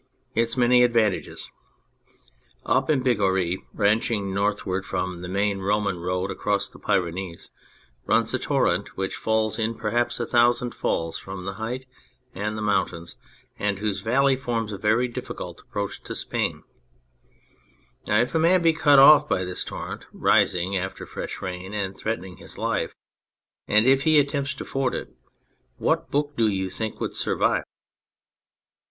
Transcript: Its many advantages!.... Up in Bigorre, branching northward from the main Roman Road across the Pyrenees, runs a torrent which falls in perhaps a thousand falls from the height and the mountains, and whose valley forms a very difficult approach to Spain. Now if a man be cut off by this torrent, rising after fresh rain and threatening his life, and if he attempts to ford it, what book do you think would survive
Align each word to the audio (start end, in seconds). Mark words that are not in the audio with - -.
Its 0.33 0.57
many 0.57 0.81
advantages!.... 0.83 1.51
Up 2.65 2.89
in 2.89 3.03
Bigorre, 3.03 3.59
branching 3.71 4.33
northward 4.33 4.83
from 4.83 5.21
the 5.21 5.27
main 5.27 5.59
Roman 5.59 5.99
Road 5.99 6.31
across 6.31 6.71
the 6.71 6.79
Pyrenees, 6.79 7.51
runs 8.07 8.33
a 8.33 8.39
torrent 8.39 8.97
which 8.97 9.13
falls 9.13 9.59
in 9.59 9.75
perhaps 9.75 10.19
a 10.19 10.25
thousand 10.25 10.73
falls 10.73 11.19
from 11.19 11.45
the 11.45 11.53
height 11.61 11.85
and 12.33 12.57
the 12.57 12.63
mountains, 12.63 13.15
and 13.59 13.77
whose 13.77 14.01
valley 14.01 14.35
forms 14.35 14.73
a 14.73 14.79
very 14.79 15.07
difficult 15.07 15.61
approach 15.61 16.01
to 16.01 16.15
Spain. 16.15 16.63
Now 18.07 18.17
if 18.21 18.33
a 18.33 18.39
man 18.39 18.63
be 18.63 18.73
cut 18.73 18.97
off 18.97 19.29
by 19.29 19.43
this 19.43 19.63
torrent, 19.63 20.07
rising 20.11 20.75
after 20.75 21.05
fresh 21.05 21.43
rain 21.43 21.75
and 21.75 21.95
threatening 21.95 22.37
his 22.37 22.57
life, 22.57 22.95
and 23.67 23.85
if 23.85 24.01
he 24.01 24.17
attempts 24.17 24.55
to 24.55 24.65
ford 24.65 24.95
it, 24.95 25.13
what 25.77 26.09
book 26.09 26.35
do 26.35 26.47
you 26.47 26.71
think 26.71 26.99
would 26.99 27.13
survive 27.15 27.65